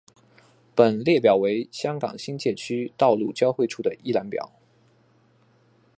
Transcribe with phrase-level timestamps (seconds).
[0.73, 4.51] 本列表为香港新界区道路交汇处的一览表。